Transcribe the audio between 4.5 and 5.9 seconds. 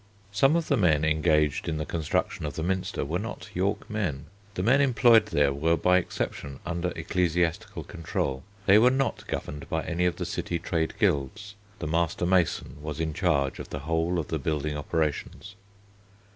The men employed there were